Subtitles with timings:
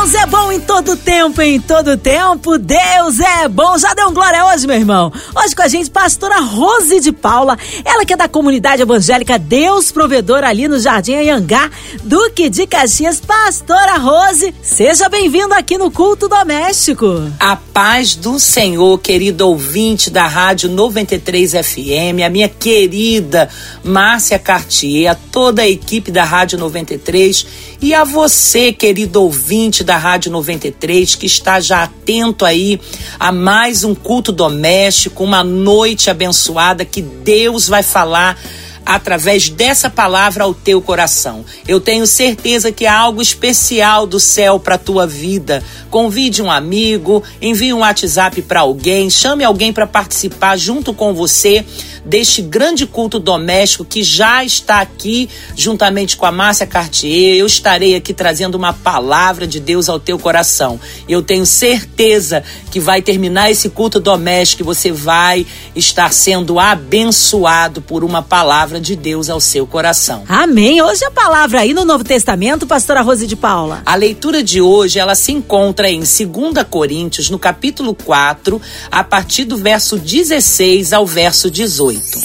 [0.00, 3.76] Deus é bom em todo tempo, em todo tempo, Deus é bom.
[3.76, 5.12] Já deu um glória hoje, meu irmão?
[5.36, 9.92] Hoje com a gente, pastora Rose de Paula, ela que é da comunidade evangélica Deus
[9.92, 11.70] Provedor ali no Jardim Anhangá,
[12.02, 13.20] Duque de Caxias.
[13.20, 17.30] Pastora Rose, seja bem-vindo aqui no Culto Doméstico.
[17.38, 23.50] A paz do Senhor, querido ouvinte da Rádio 93 FM, a minha querida
[23.84, 29.96] Márcia Cartier, a toda a equipe da Rádio 93 e a você, querido ouvinte da
[29.96, 32.78] Rádio 93, que está já atento aí
[33.18, 38.38] a mais um culto doméstico, uma noite abençoada que Deus vai falar
[38.84, 41.44] através dessa palavra ao teu coração.
[41.66, 45.62] Eu tenho certeza que há algo especial do céu para tua vida.
[45.90, 51.64] Convide um amigo, envie um WhatsApp para alguém, chame alguém para participar junto com você
[52.04, 57.36] deste grande culto doméstico que já está aqui juntamente com a Márcia Cartier.
[57.36, 60.80] Eu estarei aqui trazendo uma palavra de Deus ao teu coração.
[61.08, 67.80] Eu tenho certeza que vai terminar esse culto doméstico e você vai estar sendo abençoado
[67.82, 70.24] por uma palavra de Deus ao seu coração.
[70.28, 70.80] Amém.
[70.82, 73.82] Hoje a palavra aí no Novo Testamento, pastora Rose de Paula.
[73.84, 79.44] A leitura de hoje, ela se encontra em 2 Coríntios, no capítulo 4, a partir
[79.44, 81.89] do verso 16 ao verso 18.
[81.92, 82.20] 18.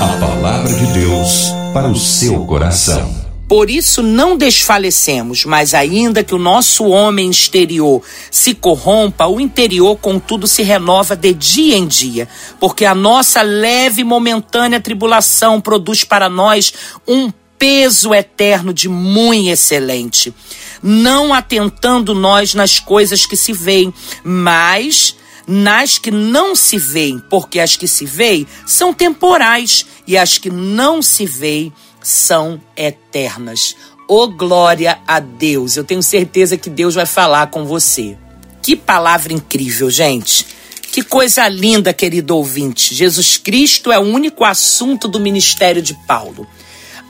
[0.00, 3.28] A palavra de Deus para o seu coração.
[3.46, 9.96] Por isso não desfalecemos, mas ainda que o nosso homem exterior se corrompa, o interior,
[9.96, 12.28] contudo, se renova de dia em dia,
[12.60, 16.74] porque a nossa leve e momentânea tribulação produz para nós
[17.06, 20.34] um peso eterno de muito excelente.
[20.82, 25.16] Não atentando nós nas coisas que se veem, mas
[25.48, 30.50] nas que não se veem, porque as que se veem são temporais e as que
[30.50, 33.74] não se veem são eternas.
[34.06, 35.76] Oh glória a Deus!
[35.76, 38.16] Eu tenho certeza que Deus vai falar com você.
[38.62, 40.46] Que palavra incrível, gente!
[40.92, 42.94] Que coisa linda, querido ouvinte.
[42.94, 46.46] Jesus Cristo é o único assunto do ministério de Paulo.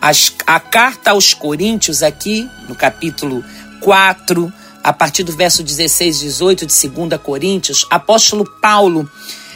[0.00, 3.44] As, a carta aos Coríntios, aqui no capítulo
[3.81, 4.53] 4,
[4.83, 9.11] a partir do verso 16 e 18 de 2 Coríntios, apóstolo Paulo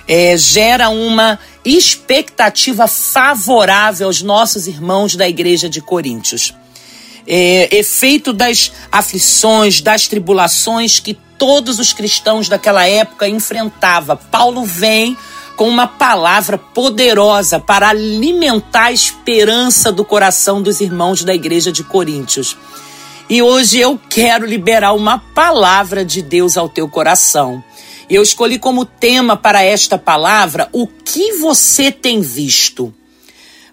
[0.07, 6.55] é, gera uma expectativa favorável aos nossos irmãos da igreja de Coríntios.
[7.27, 14.19] É, efeito das aflições, das tribulações que todos os cristãos daquela época enfrentavam.
[14.31, 15.17] Paulo vem
[15.57, 21.85] com uma palavra poderosa para alimentar a esperança do coração dos irmãos da igreja de
[21.85, 22.57] Coríntios.
[23.29, 27.63] E hoje eu quero liberar uma palavra de Deus ao teu coração.
[28.11, 32.93] Eu escolhi como tema para esta palavra o que você tem visto.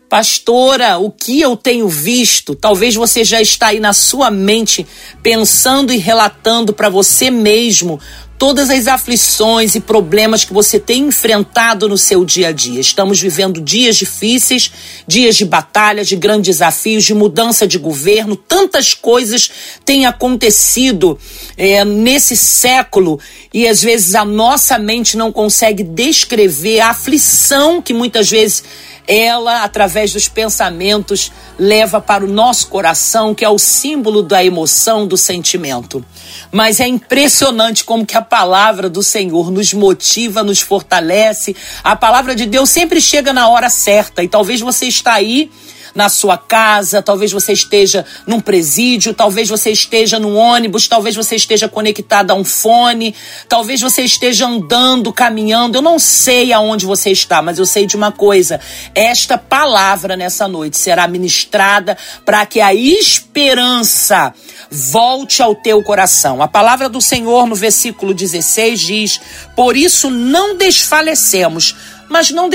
[0.08, 2.56] Pastora, o que eu tenho visto?
[2.56, 4.88] Talvez você já está aí na sua mente
[5.22, 8.00] pensando e relatando para você mesmo
[8.40, 12.80] todas as aflições e problemas que você tem enfrentado no seu dia a dia.
[12.80, 14.72] Estamos vivendo dias difíceis,
[15.06, 18.38] dias de batalha, de grandes desafios, de mudança de governo.
[18.38, 19.52] Tantas coisas
[19.84, 21.20] têm acontecido
[21.58, 23.20] é, nesse século
[23.54, 28.64] e às vezes a nossa mente não consegue descrever a aflição que muitas vezes
[29.10, 35.08] ela, através dos pensamentos, leva para o nosso coração, que é o símbolo da emoção,
[35.08, 36.06] do sentimento.
[36.52, 41.56] Mas é impressionante como que a palavra do Senhor nos motiva, nos fortalece.
[41.84, 45.50] A palavra de Deus sempre chega na hora certa e talvez você está aí
[45.94, 51.36] na sua casa, talvez você esteja num presídio, talvez você esteja no ônibus, talvez você
[51.36, 53.16] esteja conectado a um fone,
[53.48, 55.78] talvez você esteja andando, caminhando.
[55.78, 58.60] Eu não sei aonde você está, mas eu sei de uma coisa:
[58.94, 64.34] esta palavra nessa noite será ministrada para que a esperança
[64.70, 66.42] volte ao teu coração.
[66.42, 69.22] A palavra do Senhor no versículo 16 diz:
[69.56, 71.76] Por isso não desfalecemos,
[72.10, 72.50] mas não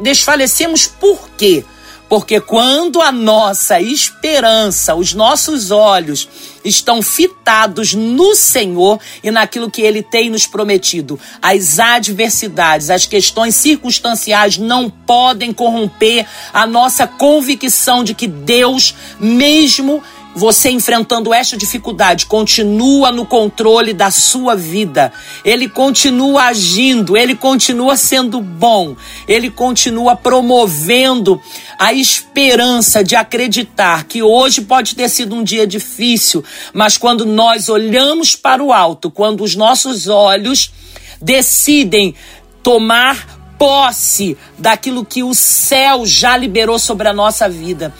[0.00, 1.64] desfalecemos por quê?
[2.08, 6.28] Porque quando a nossa esperança, os nossos olhos
[6.64, 13.54] estão fitados no Senhor e naquilo que Ele tem nos prometido, as adversidades, as questões
[13.54, 20.02] circunstanciais não podem corromper a nossa convicção de que Deus, mesmo
[20.34, 25.12] você enfrentando esta dificuldade, continua no controle da sua vida.
[25.44, 28.96] Ele continua agindo, ele continua sendo bom,
[29.28, 31.40] ele continua promovendo
[31.78, 37.68] a esperança de acreditar que hoje pode ter sido um dia difícil, mas quando nós
[37.68, 40.70] olhamos para o alto, quando os nossos olhos
[41.20, 42.14] decidem
[42.62, 47.94] tomar posse daquilo que o céu já liberou sobre a nossa vida.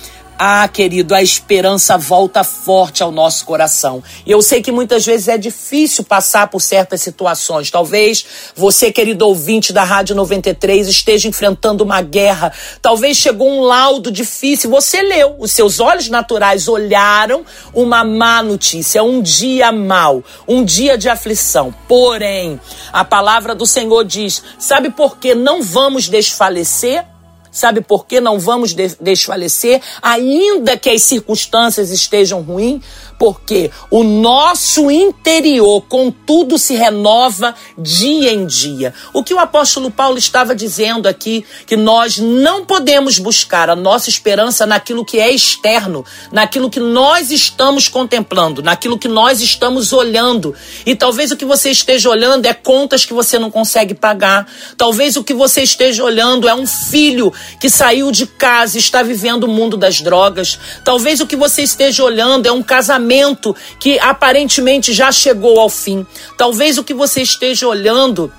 [0.46, 4.04] Ah, querido, a esperança volta forte ao nosso coração.
[4.26, 7.70] E eu sei que muitas vezes é difícil passar por certas situações.
[7.70, 12.52] Talvez você, querido ouvinte da Rádio 93, esteja enfrentando uma guerra.
[12.82, 14.68] Talvez chegou um laudo difícil.
[14.68, 17.42] Você leu, os seus olhos naturais olharam
[17.72, 21.74] uma má notícia, um dia mau, um dia de aflição.
[21.88, 22.60] Porém,
[22.92, 27.13] a palavra do Senhor diz: sabe por que não vamos desfalecer?
[27.54, 32.82] Sabe por que não vamos desfalecer, ainda que as circunstâncias estejam ruins?
[33.18, 38.92] Porque o nosso interior, contudo, se renova dia em dia.
[39.12, 44.08] O que o apóstolo Paulo estava dizendo aqui, que nós não podemos buscar a nossa
[44.08, 50.54] esperança naquilo que é externo, naquilo que nós estamos contemplando, naquilo que nós estamos olhando.
[50.84, 54.46] E talvez o que você esteja olhando é contas que você não consegue pagar.
[54.76, 59.02] Talvez o que você esteja olhando é um filho que saiu de casa e está
[59.02, 60.58] vivendo o mundo das drogas.
[60.84, 65.68] Talvez o que você esteja olhando é um casamento casamento que aparentemente já chegou ao
[65.68, 66.06] fim.
[66.36, 68.32] Talvez o que você esteja olhando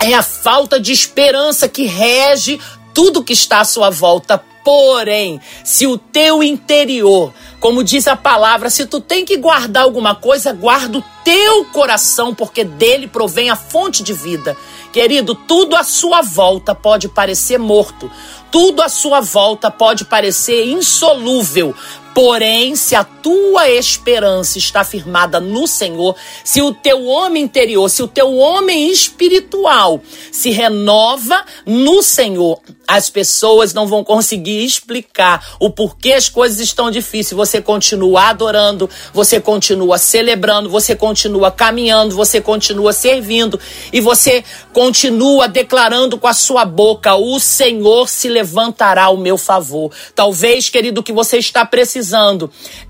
[0.00, 2.58] é a falta de esperança que rege
[2.94, 4.42] tudo que está à sua volta.
[4.64, 10.14] Porém, se o teu interior, como diz a palavra, se tu tem que guardar alguma
[10.14, 14.56] coisa, guarda o teu coração, porque dele provém a fonte de vida.
[14.92, 18.10] Querido, tudo à sua volta pode parecer morto,
[18.50, 21.74] tudo à sua volta pode parecer insolúvel,
[22.18, 28.02] Porém, se a tua esperança está firmada no Senhor, se o teu homem interior, se
[28.02, 35.70] o teu homem espiritual se renova no Senhor, as pessoas não vão conseguir explicar o
[35.70, 37.36] porquê as coisas estão difíceis.
[37.36, 43.60] Você continua adorando, você continua celebrando, você continua caminhando, você continua servindo
[43.92, 44.42] e você
[44.72, 49.92] continua declarando com a sua boca: O Senhor se levantará ao meu favor.
[50.16, 52.07] Talvez, querido, que você está precisando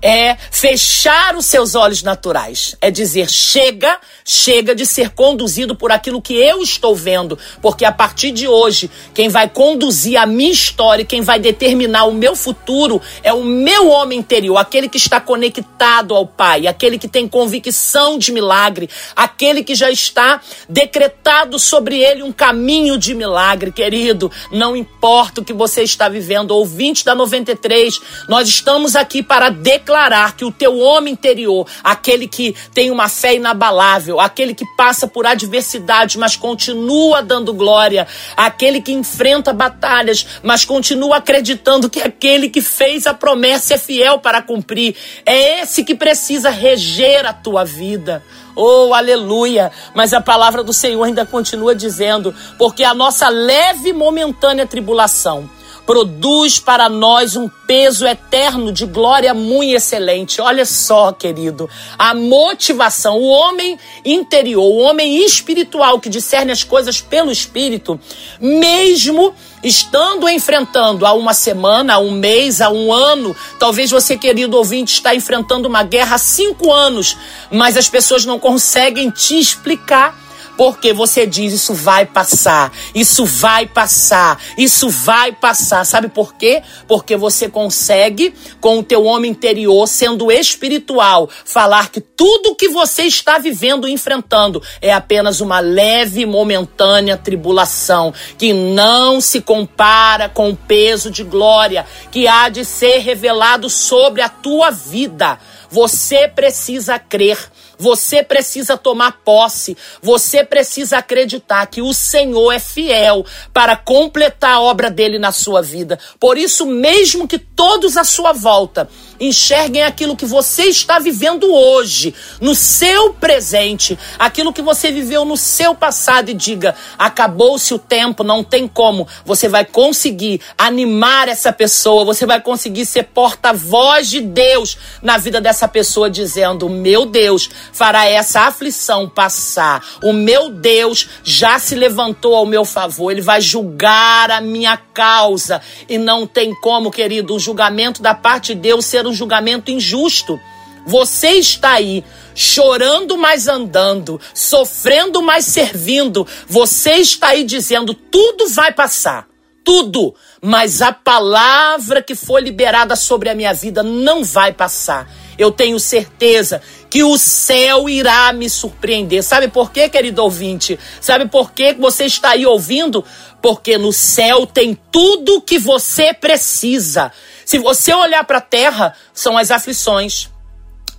[0.01, 6.21] é fechar os seus olhos naturais, é dizer: chega, chega de ser conduzido por aquilo
[6.21, 10.51] que eu estou vendo, porque a partir de hoje, quem vai conduzir conduzir a minha
[10.51, 15.19] história, quem vai determinar o meu futuro é o meu homem interior, aquele que está
[15.19, 21.97] conectado ao Pai, aquele que tem convicção de milagre, aquele que já está decretado sobre
[21.97, 24.31] ele um caminho de milagre, querido.
[24.51, 30.35] Não importa o que você está vivendo, ouvinte da 93, nós estamos aqui para declarar
[30.35, 35.25] que o teu homem interior, aquele que tem uma fé inabalável, aquele que passa por
[35.25, 38.07] adversidade, mas continua dando glória,
[38.37, 44.19] aquele que enfrenta batalhas mas continua acreditando que aquele que fez a promessa é fiel
[44.19, 44.95] para cumprir.
[45.25, 48.23] É esse que precisa reger a tua vida.
[48.55, 49.71] Oh, aleluia!
[49.93, 55.49] Mas a palavra do Senhor ainda continua dizendo: porque a nossa leve e momentânea tribulação
[55.89, 60.39] produz para nós um peso eterno de glória muito excelente.
[60.39, 63.75] Olha só, querido, a motivação, o homem
[64.05, 67.99] interior, o homem espiritual que discerne as coisas pelo espírito,
[68.39, 69.33] mesmo
[69.63, 74.93] estando enfrentando há uma semana, há um mês, há um ano, talvez você, querido ouvinte,
[74.93, 77.17] está enfrentando uma guerra há cinco anos,
[77.49, 80.28] mas as pessoas não conseguem te explicar
[80.59, 85.85] porque você diz isso vai passar, isso vai passar, isso vai passar.
[85.85, 86.61] Sabe por quê?
[86.85, 93.03] Porque você consegue, com o teu homem interior, sendo espiritual, falar que tudo que você
[93.03, 100.49] está vivendo e enfrentando é apenas uma leve, momentânea tribulação, que não se compara com
[100.49, 105.39] o peso de glória que há de ser revelado sobre a tua vida.
[105.69, 107.37] Você precisa crer
[107.79, 114.59] você precisa tomar posse, você precisa acreditar que o Senhor é fiel para completar a
[114.59, 115.97] obra dele na sua vida.
[116.19, 122.13] Por isso, mesmo que todos à sua volta enxerguem aquilo que você está vivendo hoje,
[122.39, 128.23] no seu presente, aquilo que você viveu no seu passado e diga: acabou-se o tempo,
[128.23, 129.07] não tem como.
[129.25, 135.41] Você vai conseguir animar essa pessoa, você vai conseguir ser porta-voz de Deus na vida
[135.41, 139.83] dessa pessoa, dizendo: meu Deus fará essa aflição passar.
[140.03, 145.61] O meu Deus já se levantou ao meu favor, ele vai julgar a minha causa
[145.87, 150.39] e não tem como, querido, o julgamento da parte de Deus ser um julgamento injusto.
[150.85, 156.25] Você está aí chorando, mas andando, sofrendo, mas servindo.
[156.47, 159.27] Você está aí dizendo: tudo vai passar,
[159.63, 165.07] tudo, mas a palavra que foi liberada sobre a minha vida não vai passar.
[165.37, 169.23] Eu tenho certeza que o céu irá me surpreender.
[169.23, 170.77] Sabe por quê, querido ouvinte?
[170.99, 173.05] Sabe por quê que você está aí ouvindo?
[173.41, 177.11] Porque no céu tem tudo que você precisa.
[177.45, 180.29] Se você olhar para a terra, são as aflições.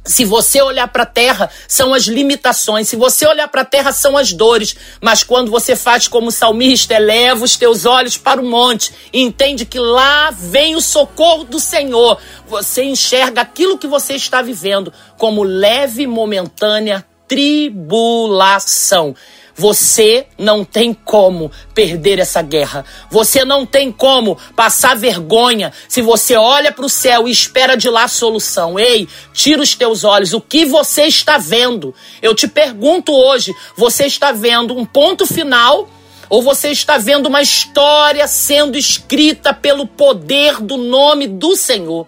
[0.03, 2.89] Se você olhar para a terra, são as limitações.
[2.89, 4.75] Se você olhar para a terra, são as dores.
[5.01, 9.21] Mas quando você faz como o salmista, eleva os teus olhos para o monte e
[9.21, 12.19] entende que lá vem o socorro do Senhor,
[12.49, 19.15] você enxerga aquilo que você está vivendo como leve, momentânea tribulação.
[19.61, 22.83] Você não tem como perder essa guerra.
[23.11, 27.91] Você não tem como passar vergonha se você olha para o céu e espera de
[27.91, 28.79] lá a solução.
[28.79, 30.33] Ei, tira os teus olhos.
[30.33, 31.95] O que você está vendo?
[32.23, 35.87] Eu te pergunto hoje: você está vendo um ponto final?
[36.31, 42.07] Ou você está vendo uma história sendo escrita pelo poder do nome do Senhor?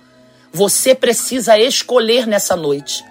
[0.51, 3.05] Você precisa escolher nessa noite.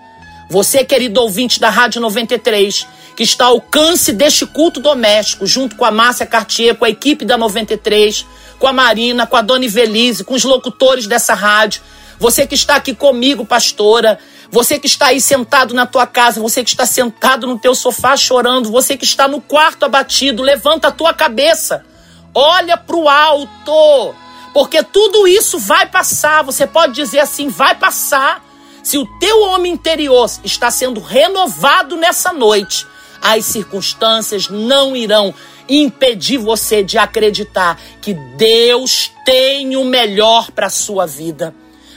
[0.49, 2.87] Você, querido ouvinte da Rádio 93,
[3.21, 7.23] que está ao alcance deste culto doméstico, junto com a Márcia Cartier, com a equipe
[7.23, 8.25] da 93,
[8.57, 11.83] com a Marina, com a Dona Ivelise, com os locutores dessa rádio.
[12.17, 14.17] Você que está aqui comigo, pastora,
[14.49, 18.17] você que está aí sentado na tua casa, você que está sentado no teu sofá
[18.17, 21.85] chorando, você que está no quarto abatido, levanta a tua cabeça.
[22.33, 24.15] Olha para o alto,
[24.51, 26.43] porque tudo isso vai passar.
[26.43, 28.43] Você pode dizer assim, vai passar.
[28.81, 32.89] Se o teu homem interior está sendo renovado nessa noite,
[33.21, 35.33] as circunstâncias não irão
[35.69, 41.53] impedir você de acreditar que Deus tem o melhor para a sua vida.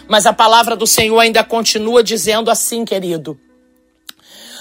[0.06, 3.38] Mas a palavra do Senhor ainda continua dizendo assim, querido: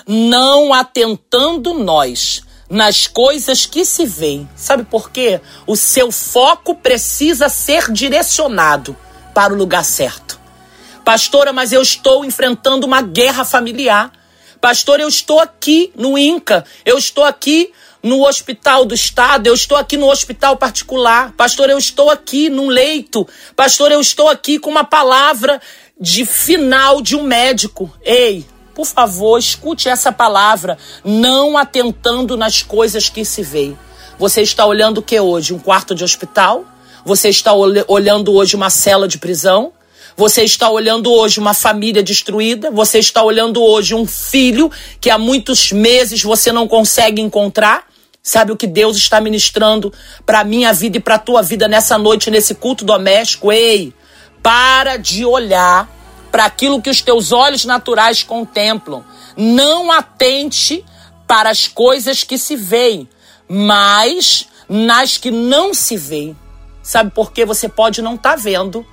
[0.08, 4.50] não atentando nós nas coisas que se veem.
[4.56, 5.42] Sabe por quê?
[5.68, 8.96] O seu foco precisa ser direcionado
[9.34, 10.40] para o lugar certo.
[11.04, 14.12] Pastora, mas eu estou enfrentando uma guerra familiar.
[14.64, 19.78] Pastor, eu estou aqui no INCA, eu estou aqui no hospital do estado, eu estou
[19.78, 21.34] aqui no hospital particular.
[21.34, 23.28] Pastor, eu estou aqui num leito.
[23.58, 25.62] Pastor, eu estou aqui com uma palavra
[26.00, 27.94] de final de um médico.
[28.06, 33.78] Ei, por favor, escute essa palavra, não atentando nas coisas que se veem.
[34.18, 35.54] Você está olhando o que hoje?
[35.54, 36.64] Um quarto de hospital?
[37.04, 39.74] Você está olhando hoje uma cela de prisão?
[40.16, 44.70] Você está olhando hoje uma família destruída, você está olhando hoje um filho
[45.02, 47.88] que há muitos meses você não consegue encontrar.
[48.22, 49.92] Sabe o que Deus está ministrando
[50.26, 53.52] para minha vida e para tua vida nessa noite, nesse culto doméstico?
[53.52, 53.94] Ei,
[54.42, 55.90] para de olhar
[56.32, 59.04] para aquilo que os teus olhos naturais contemplam.
[59.36, 60.86] Não atente
[61.28, 63.10] para as coisas que se veem,
[63.48, 66.38] mas nas que não se veem.
[66.82, 68.86] Sabe por que você pode não estar tá vendo,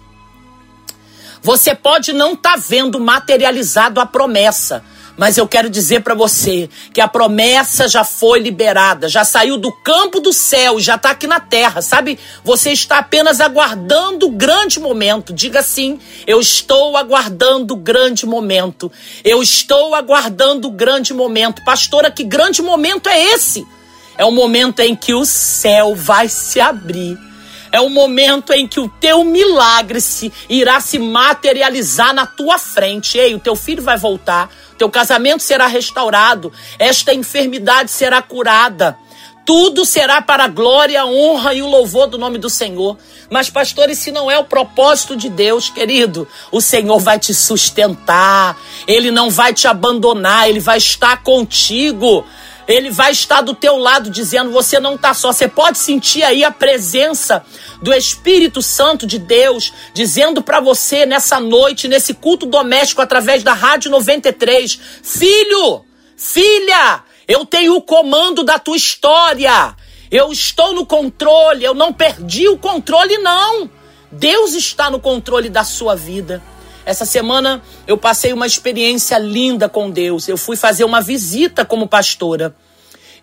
[1.43, 4.85] você pode não estar tá vendo materializado a promessa,
[5.21, 9.71] mas eu quero dizer para você que a promessa já foi liberada, já saiu do
[9.71, 12.19] campo do céu já está aqui na terra, sabe?
[12.43, 15.33] Você está apenas aguardando o grande momento.
[15.35, 18.91] Diga assim: eu estou aguardando o grande momento.
[19.23, 21.63] Eu estou aguardando o grande momento.
[21.67, 23.67] Pastora, que grande momento é esse?
[24.17, 27.30] É o momento em que o céu vai se abrir
[27.73, 33.19] é o momento em que o teu milagre se irá se materializar na tua frente.
[33.19, 38.97] Ei, o teu filho vai voltar, teu casamento será restaurado, esta enfermidade será curada.
[39.45, 42.97] Tudo será para a glória, a honra e o louvor do nome do Senhor.
[43.29, 46.29] Mas, pastor, e se não é o propósito de Deus, querido?
[46.53, 52.25] O Senhor vai te sustentar, Ele não vai te abandonar, Ele vai estar contigo.
[52.71, 55.33] Ele vai estar do teu lado dizendo: você não está só.
[55.33, 57.45] Você pode sentir aí a presença
[57.83, 63.53] do Espírito Santo de Deus dizendo para você nessa noite, nesse culto doméstico através da
[63.53, 65.85] Rádio 93: Filho,
[66.17, 69.75] filha, eu tenho o comando da tua história.
[70.11, 73.71] Eu estou no controle, eu não perdi o controle, não.
[74.11, 76.43] Deus está no controle da sua vida.
[76.85, 80.29] Essa semana eu passei uma experiência linda com Deus.
[80.29, 82.55] Eu fui fazer uma visita como pastora.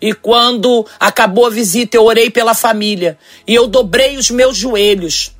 [0.00, 3.18] E quando acabou a visita, eu orei pela família.
[3.46, 5.32] E eu dobrei os meus joelhos.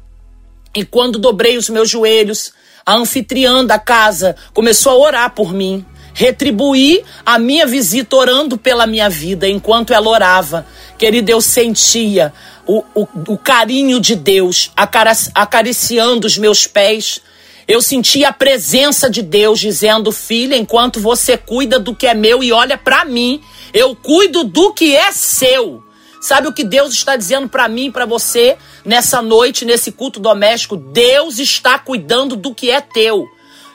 [0.75, 2.53] E quando dobrei os meus joelhos,
[2.85, 5.85] a anfitriã da casa começou a orar por mim.
[6.13, 10.67] Retribuí a minha visita orando pela minha vida enquanto ela orava.
[10.99, 12.33] Querida, eu sentia
[12.67, 17.21] o, o, o carinho de Deus acariciando os meus pés
[17.69, 22.43] eu senti a presença de Deus dizendo: Filha, enquanto você cuida do que é meu
[22.43, 23.43] e olha para mim,
[23.75, 25.85] eu cuido do que é seu.
[26.21, 30.19] Sabe o que Deus está dizendo para mim e para você nessa noite, nesse culto
[30.19, 30.77] doméstico?
[30.77, 33.29] Deus está cuidando do que é teu.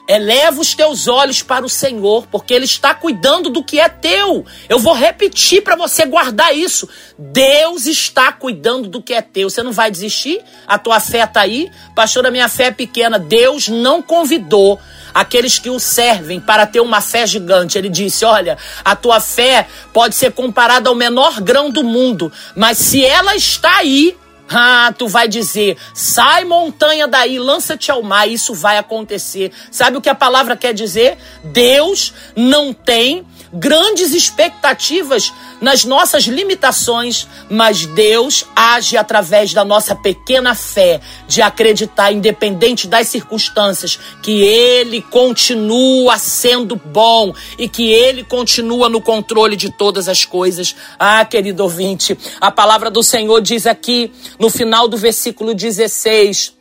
[0.08, 4.46] Eleva os teus olhos para o Senhor, porque Ele está cuidando do que é teu.
[4.68, 6.90] Eu vou repetir para você guardar isso.
[7.18, 9.50] Deus está cuidando do que é teu.
[9.50, 10.42] Você não vai desistir?
[10.68, 11.72] A tua fé está aí?
[11.96, 13.18] Pastor, a minha fé é pequena.
[13.18, 14.80] Deus não convidou
[15.14, 17.78] aqueles que o servem para ter uma fé gigante.
[17.78, 22.78] Ele disse: Olha, a tua fé pode ser comparada ao menor grão do mundo, mas
[22.78, 24.18] se ela está aí,
[24.54, 29.52] ah, tu vai dizer, sai montanha daí, lança-te ao mar, isso vai acontecer.
[29.72, 31.18] Sabe o que a palavra quer dizer?
[31.44, 35.32] Deus não tem grandes expectativas
[35.62, 43.08] nas nossas limitações, mas Deus age através da nossa pequena fé de acreditar, independente das
[43.08, 50.26] circunstâncias, que Ele continua sendo bom e que Ele continua no controle de todas as
[50.26, 50.76] coisas.
[50.98, 54.12] Ah, querido ouvinte, a palavra do Senhor diz aqui
[54.44, 56.54] no final do versículo 16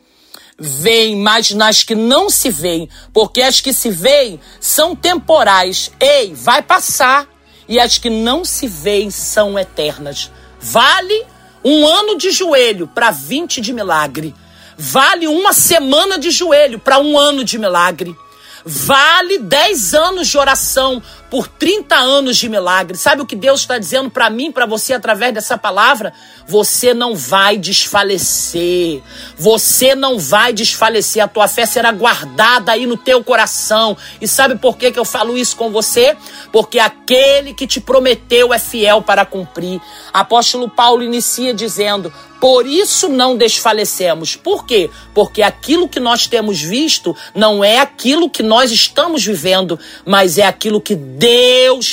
[0.57, 5.91] veem, mas nas que não se veem, porque as que se veem são temporais.
[5.99, 7.27] Ei, vai passar.
[7.67, 10.31] E as que não se veem são eternas.
[10.61, 11.25] Vale
[11.61, 14.33] um ano de joelho para 20 de milagre.
[14.77, 18.15] Vale uma semana de joelho para um ano de milagre.
[18.63, 22.95] Vale 10 anos de oração por 30 anos de milagre.
[22.95, 26.13] Sabe o que Deus está dizendo para mim, para você através dessa palavra?
[26.47, 29.01] Você não vai desfalecer.
[29.35, 31.23] Você não vai desfalecer.
[31.23, 33.97] A tua fé será guardada aí no teu coração.
[34.21, 36.15] E sabe por que, que eu falo isso com você?
[36.51, 39.81] Porque aquele que te prometeu é fiel para cumprir.
[40.13, 42.13] Apóstolo Paulo inicia dizendo:
[42.43, 44.35] por isso não desfalecemos.
[44.35, 44.89] Por quê?
[45.13, 50.45] Porque aquilo que nós temos visto não é aquilo que nós estamos vivendo, mas é
[50.45, 51.22] aquilo que Deus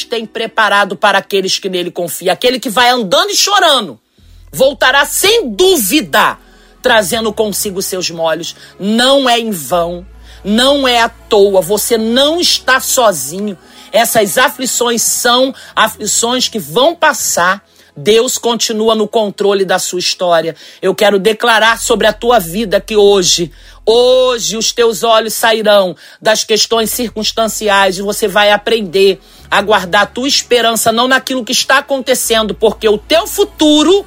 [0.08, 2.32] tem preparado para aqueles que nele confiam.
[2.32, 4.00] Aquele que vai andando e chorando,
[4.50, 6.36] voltará sem dúvida,
[6.82, 8.56] trazendo consigo seus molhos.
[8.78, 10.06] Não é em vão,
[10.42, 13.56] não é à toa, você não está sozinho.
[13.92, 17.64] Essas aflições são aflições que vão passar
[17.96, 20.56] Deus continua no controle da sua história.
[20.80, 23.52] Eu quero declarar sobre a tua vida que hoje,
[23.90, 30.06] hoje os teus olhos sairão das questões circunstanciais e você vai aprender a guardar a
[30.06, 34.06] tua esperança não naquilo que está acontecendo, porque o teu futuro,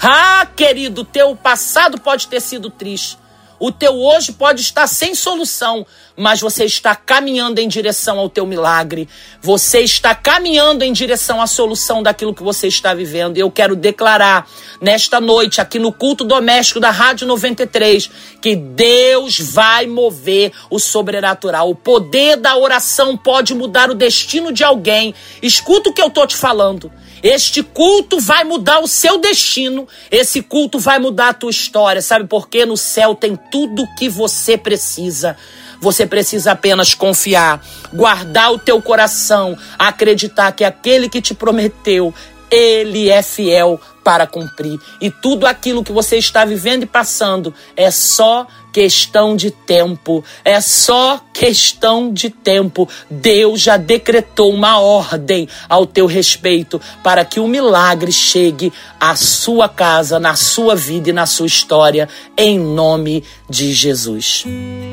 [0.00, 3.18] ah, querido, teu passado pode ter sido triste.
[3.58, 8.46] O teu hoje pode estar sem solução, mas você está caminhando em direção ao teu
[8.46, 9.08] milagre.
[9.40, 13.38] Você está caminhando em direção à solução daquilo que você está vivendo.
[13.38, 14.48] Eu quero declarar
[14.80, 21.70] nesta noite, aqui no culto doméstico da Rádio 93, que Deus vai mover o sobrenatural.
[21.70, 25.14] O poder da oração pode mudar o destino de alguém.
[25.40, 26.90] Escuta o que eu tô te falando.
[27.22, 29.86] Este culto vai mudar o seu destino.
[30.10, 32.02] Esse culto vai mudar a tua história.
[32.02, 32.66] Sabe por quê?
[32.66, 35.36] No céu tem tudo o que você precisa.
[35.82, 37.60] Você precisa apenas confiar,
[37.92, 42.14] guardar o teu coração, acreditar que aquele que te prometeu,
[42.48, 44.78] ele é fiel para cumprir.
[45.00, 50.24] E tudo aquilo que você está vivendo e passando é só questão de tempo.
[50.44, 52.88] É só questão de tempo.
[53.10, 59.68] Deus já decretou uma ordem ao teu respeito para que o milagre chegue à sua
[59.68, 64.44] casa, na sua vida e na sua história, em nome de Jesus.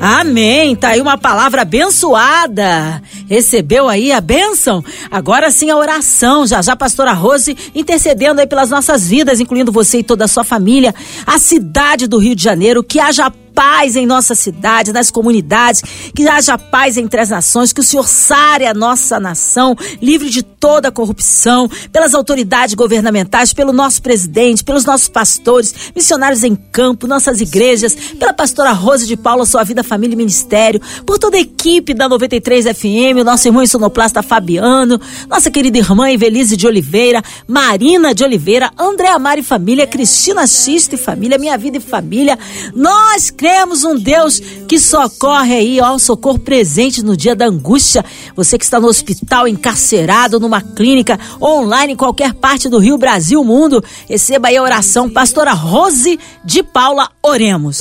[0.01, 0.75] Amém.
[0.75, 3.01] Tá aí uma palavra abençoada.
[3.27, 4.83] Recebeu aí a bênção?
[5.09, 6.45] Agora sim a oração.
[6.45, 10.43] Já já, pastora Rose intercedendo aí pelas nossas vidas, incluindo você e toda a sua
[10.43, 10.93] família,
[11.25, 15.81] a cidade do Rio de Janeiro, que haja paz em nossa cidade, nas comunidades,
[16.15, 20.41] que haja paz entre as nações, que o Senhor sare a nossa nação, livre de
[20.41, 27.41] toda corrupção, pelas autoridades governamentais, pelo nosso presidente, pelos nossos pastores, missionários em campo, nossas
[27.41, 31.93] igrejas, pela pastora Rose de Paula, sua vida, família e ministério, por toda a equipe
[31.93, 38.13] da 93 FM, o nosso irmão sonoplasta Fabiano, nossa querida irmã Evelise de Oliveira, Marina
[38.13, 42.37] de Oliveira, André e família, Cristina Xista e família, Minha Vida e Família.
[42.73, 43.48] Nós cremos
[43.83, 48.03] um Deus que socorre aí, ó, socorro presente no dia da angústia.
[48.35, 53.43] Você que está no hospital, encarcerado, numa clínica, online, em qualquer parte do Rio, Brasil,
[53.43, 55.09] mundo, receba aí a oração.
[55.09, 57.79] Pastora Rose de Paula, oremos.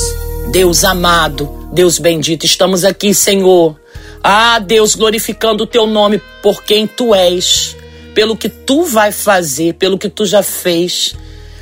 [0.50, 3.76] Deus amado, Deus bendito, estamos aqui, Senhor.
[4.22, 7.76] Ah, Deus, glorificando o teu nome por quem tu és,
[8.14, 11.14] pelo que tu vai fazer, pelo que tu já fez.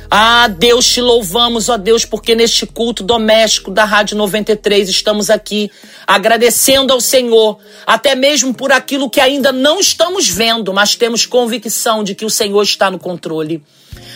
[0.09, 5.69] Ah, Deus, te louvamos, ó Deus, porque neste culto doméstico da Rádio 93 estamos aqui
[6.05, 12.03] agradecendo ao Senhor, até mesmo por aquilo que ainda não estamos vendo, mas temos convicção
[12.05, 13.61] de que o Senhor está no controle.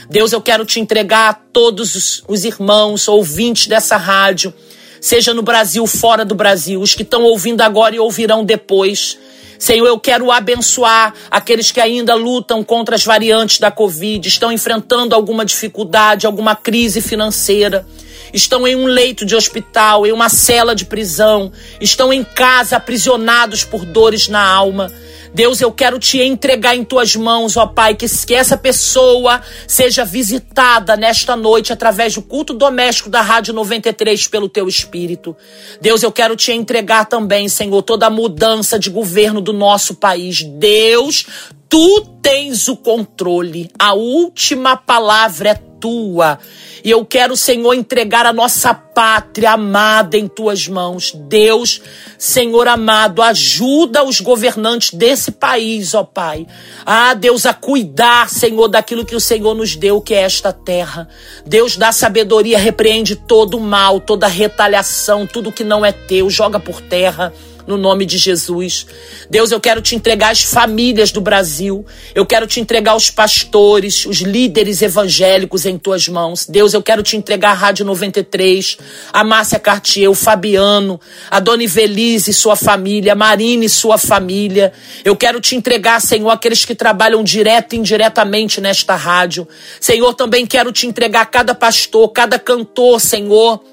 [0.10, 4.54] Deus, eu quero te entregar a todos os, os irmãos, ouvintes dessa rádio
[5.02, 9.18] seja no Brasil, fora do Brasil, os que estão ouvindo agora e ouvirão depois.
[9.62, 15.14] Senhor, eu quero abençoar aqueles que ainda lutam contra as variantes da Covid, estão enfrentando
[15.14, 17.86] alguma dificuldade, alguma crise financeira
[18.34, 23.64] estão em um leito de hospital, em uma cela de prisão, estão em casa aprisionados
[23.64, 24.92] por dores na alma.
[25.34, 30.04] Deus, eu quero te entregar em tuas mãos, ó Pai, que, que essa pessoa seja
[30.04, 35.36] visitada nesta noite através do culto doméstico da Rádio 93 pelo teu Espírito.
[35.80, 40.44] Deus, eu quero te entregar também, Senhor, toda a mudança de governo do nosso país.
[40.44, 41.26] Deus,
[41.70, 43.72] tu tens o controle.
[43.80, 46.40] A última palavra é tua.
[46.84, 51.12] E eu quero, Senhor, entregar a nossa pátria amada em tuas mãos.
[51.14, 51.82] Deus,
[52.18, 56.48] Senhor amado, ajuda os governantes desse país, ó Pai.
[56.86, 61.10] Ah, Deus, a cuidar, Senhor, daquilo que o Senhor nos deu, que é esta terra.
[61.46, 66.60] Deus, dá sabedoria, repreende todo o mal, toda retaliação, tudo que não é teu, joga
[66.60, 67.34] por terra
[67.68, 68.86] no nome de Jesus.
[69.30, 71.86] Deus, eu quero te entregar as famílias do Brasil.
[72.14, 76.46] Eu quero te entregar os pastores, os líderes evangélicos em tuas mãos.
[76.48, 78.78] Deus, eu quero te entregar a Rádio 93,
[79.12, 83.98] a Márcia Cartier, o Fabiano, a Dona Ivelise e sua família, a Marine e sua
[83.98, 84.74] família.
[85.04, 89.48] Eu quero te entregar, Senhor, aqueles que trabalham direto e indiretamente nesta rádio.
[89.80, 93.71] Senhor, também quero te entregar cada pastor, cada cantor, Senhor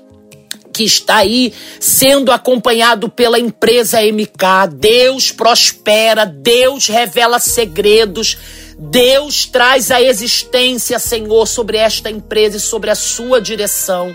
[0.78, 4.76] que está aí sendo acompanhado pela empresa MK.
[4.76, 8.38] Deus prospera, Deus revela segredos.
[8.78, 14.14] Deus traz a existência, Senhor, sobre esta empresa e sobre a sua direção.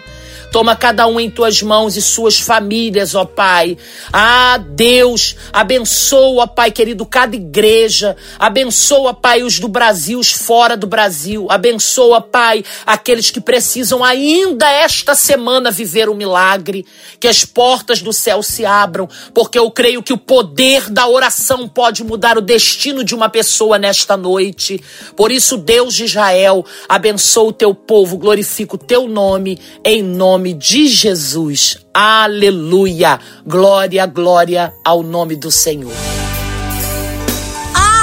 [0.54, 3.76] Toma cada um em tuas mãos e suas famílias, ó Pai.
[4.14, 8.16] Ah, Deus, abençoa, Pai querido, cada igreja.
[8.38, 11.48] Abençoa, Pai, os do Brasil, os fora do Brasil.
[11.50, 16.86] Abençoa, Pai, aqueles que precisam ainda esta semana viver o um milagre.
[17.20, 21.68] Que as portas do céu se abram, porque eu creio que o poder da oração
[21.68, 24.80] pode mudar o destino de uma pessoa nesta noite.
[25.16, 30.43] Por isso, Deus de Israel, abençoa o teu povo, glorifica o teu nome, em nome
[30.44, 31.78] nome de Jesus.
[31.94, 33.18] Aleluia.
[33.48, 36.23] Glória, glória ao nome do Senhor.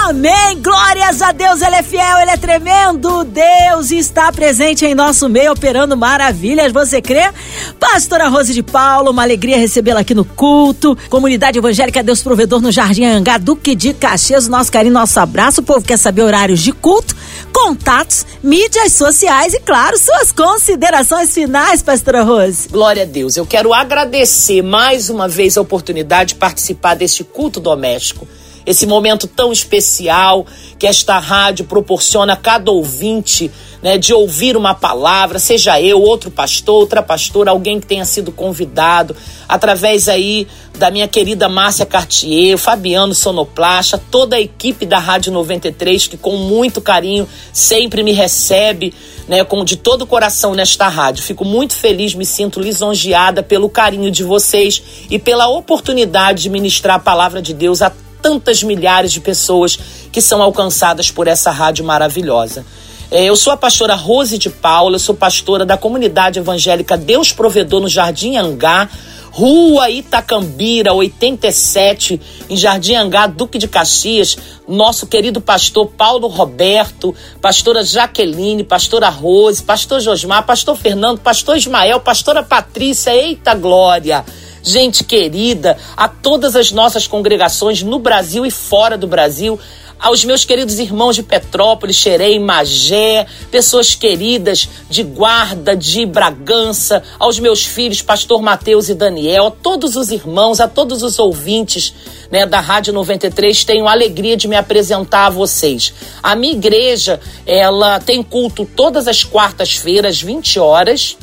[0.08, 0.60] Amém!
[0.62, 3.22] Glórias a Deus, Ele é fiel, Ele é tremendo.
[3.22, 6.72] Deus está presente em nosso meio, operando maravilhas.
[6.72, 7.30] Você crê?
[7.78, 10.96] Pastora Rose de Paulo, uma alegria recebê-la aqui no culto.
[11.08, 14.48] Comunidade Evangélica Deus Provedor no Jardim Angá, Duque de Caxias.
[14.48, 15.60] Nosso carinho, nosso abraço.
[15.60, 17.14] O povo quer saber horários de culto,
[17.52, 22.68] contatos, mídias sociais e, claro, suas considerações finais, Pastora Rose.
[22.68, 23.36] Glória a Deus.
[23.36, 28.26] Eu quero agradecer mais uma vez a oportunidade de participar deste culto doméstico
[28.70, 30.46] esse momento tão especial
[30.78, 33.50] que esta rádio proporciona a cada ouvinte,
[33.82, 38.30] né, de ouvir uma palavra, seja eu, outro pastor, outra pastora, alguém que tenha sido
[38.30, 39.16] convidado,
[39.48, 40.46] através aí
[40.78, 46.36] da minha querida Márcia Cartier, Fabiano Sonoplacha, toda a equipe da Rádio 93 que com
[46.36, 48.94] muito carinho sempre me recebe,
[49.28, 51.22] né, com de todo o coração nesta rádio.
[51.22, 56.96] Fico muito feliz, me sinto lisonjeada pelo carinho de vocês e pela oportunidade de ministrar
[56.96, 59.78] a palavra de Deus a tantas milhares de pessoas
[60.12, 62.64] que são alcançadas por essa rádio maravilhosa.
[63.10, 67.80] É, eu sou a pastora Rose de Paula, sou pastora da comunidade evangélica Deus Provedor
[67.80, 68.88] no Jardim Angá,
[69.32, 74.36] Rua Itacambira, 87, em Jardim Angá, Duque de Caxias.
[74.66, 82.00] Nosso querido pastor Paulo Roberto, pastora Jaqueline, pastora Rose, pastor Josmar, pastor Fernando, pastor Ismael,
[82.00, 84.24] pastora Patrícia, eita glória!
[84.62, 89.58] Gente querida, a todas as nossas congregações no Brasil e fora do Brasil,
[90.00, 97.38] aos meus queridos irmãos de Petrópolis, Xerém, Magé, pessoas queridas de Guarda, de Bragança, aos
[97.38, 101.92] meus filhos, Pastor Mateus e Daniel, a todos os irmãos, a todos os ouvintes
[102.30, 105.92] né, da Rádio 93, tenho a alegria de me apresentar a vocês.
[106.22, 111.18] A minha igreja, ela tem culto todas as quartas-feiras, 20 horas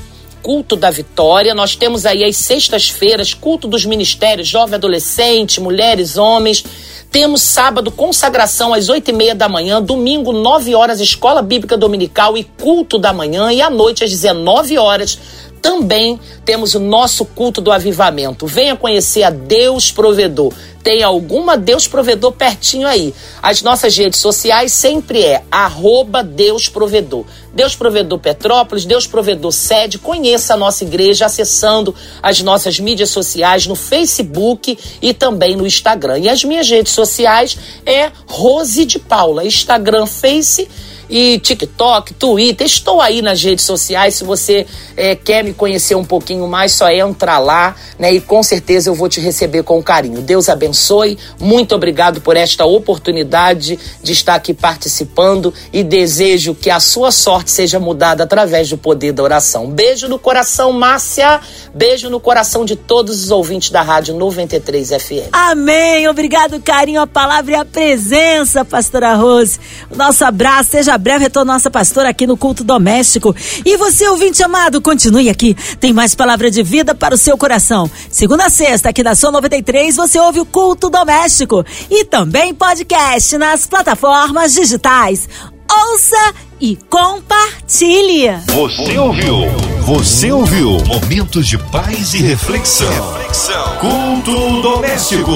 [0.47, 1.53] culto da vitória.
[1.53, 6.63] Nós temos aí as sextas-feiras, culto dos ministérios, jovem adolescente, mulheres, homens.
[7.11, 12.37] Temos sábado, consagração às oito e meia da manhã, domingo, nove horas, escola bíblica dominical
[12.37, 15.19] e culto da manhã, e à noite, às 19 horas,
[15.61, 18.47] também temos o nosso culto do avivamento.
[18.47, 20.53] Venha conhecer a Deus Provedor.
[20.81, 23.13] Tem alguma Deus Provedor pertinho aí.
[23.41, 27.25] As nossas redes sociais sempre é arroba Deus Provedor.
[27.57, 29.97] Deus Provedor Petrópolis, Deus Provedor Sede.
[29.97, 36.19] Conheça a nossa igreja acessando as nossas mídias sociais no Facebook e também no Instagram.
[36.19, 40.69] E as minhas redes sociais é Rose de Paula, Instagram, Face
[41.09, 42.65] e TikTok, Twitter.
[42.65, 44.15] Estou aí nas redes sociais.
[44.15, 44.65] Se você
[44.95, 48.13] é, quer me conhecer um pouquinho mais, só entra lá, né?
[48.13, 50.21] E com certeza eu vou te receber com carinho.
[50.21, 51.17] Deus abençoe.
[51.39, 57.51] Muito obrigado por esta oportunidade de estar aqui participando e desejo que a sua sorte
[57.51, 59.69] seja mudada através do poder da oração.
[59.69, 61.39] Beijo no coração, Márcia.
[61.73, 65.29] Beijo no coração de todos os ouvintes da Rádio 93 FM.
[65.31, 66.07] Amém.
[66.07, 69.59] Obrigado, carinho, a palavra e a presença, pastora Rose.
[69.89, 73.35] O nosso abraço, seja breve retorno nossa pastora aqui no culto doméstico.
[73.65, 75.55] E você, ouvinte amado, continue aqui.
[75.79, 77.89] Tem mais palavra de vida para o seu coração.
[78.09, 83.37] Segunda a sexta, aqui na Som 93, você ouve o culto doméstico e também podcast
[83.37, 85.27] nas plataformas digitais.
[85.69, 88.29] Ouça e compartilhe.
[88.47, 89.45] Você ouviu?
[89.81, 90.77] Você ouviu?
[90.85, 92.89] Momentos de paz e reflexão.
[93.13, 93.77] reflexão.
[93.77, 95.31] Culto doméstico.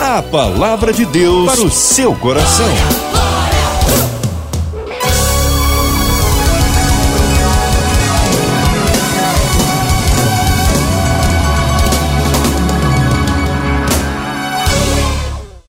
[0.00, 3.23] A palavra de Deus para o seu coração.